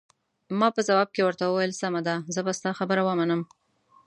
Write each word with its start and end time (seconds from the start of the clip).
ما 0.59 0.67
په 0.75 0.81
ځواب 0.87 1.09
کې 1.15 1.21
ورته 1.25 1.43
وویل: 1.45 1.79
سمه 1.81 2.01
ده، 2.07 2.15
زه 2.33 2.41
به 2.45 2.51
ستا 2.59 2.71
خبره 2.79 3.01
ومنم. 3.05 3.41